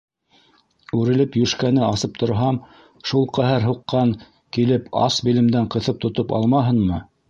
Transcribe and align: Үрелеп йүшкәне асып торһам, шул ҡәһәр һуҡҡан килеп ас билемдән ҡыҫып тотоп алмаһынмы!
Үрелеп 0.99 1.37
йүшкәне 1.41 1.83
асып 1.89 2.17
торһам, 2.23 2.59
шул 3.11 3.29
ҡәһәр 3.41 3.69
һуҡҡан 3.69 4.17
килеп 4.59 4.93
ас 5.07 5.23
билемдән 5.31 5.75
ҡыҫып 5.77 6.07
тотоп 6.09 6.39
алмаһынмы! 6.43 7.05